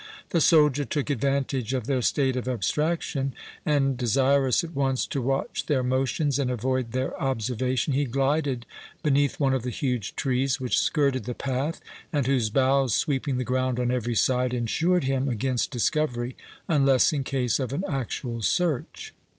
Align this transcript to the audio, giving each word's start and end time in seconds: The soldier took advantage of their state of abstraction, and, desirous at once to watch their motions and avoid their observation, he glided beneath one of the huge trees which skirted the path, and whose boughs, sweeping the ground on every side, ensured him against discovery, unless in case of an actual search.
The 0.31 0.41
soldier 0.41 0.83
took 0.83 1.11
advantage 1.11 1.75
of 1.75 1.85
their 1.85 2.01
state 2.01 2.35
of 2.35 2.47
abstraction, 2.47 3.35
and, 3.67 3.95
desirous 3.95 4.63
at 4.63 4.73
once 4.75 5.05
to 5.05 5.21
watch 5.21 5.67
their 5.67 5.83
motions 5.83 6.39
and 6.39 6.49
avoid 6.49 6.91
their 6.91 7.15
observation, 7.21 7.93
he 7.93 8.05
glided 8.05 8.65
beneath 9.03 9.39
one 9.39 9.53
of 9.53 9.61
the 9.61 9.69
huge 9.69 10.15
trees 10.15 10.59
which 10.59 10.79
skirted 10.79 11.25
the 11.25 11.35
path, 11.35 11.81
and 12.11 12.25
whose 12.25 12.49
boughs, 12.49 12.95
sweeping 12.95 13.37
the 13.37 13.43
ground 13.43 13.79
on 13.79 13.91
every 13.91 14.15
side, 14.15 14.55
ensured 14.55 15.03
him 15.03 15.29
against 15.29 15.69
discovery, 15.69 16.35
unless 16.67 17.13
in 17.13 17.23
case 17.23 17.59
of 17.59 17.71
an 17.71 17.83
actual 17.87 18.41
search. 18.41 19.13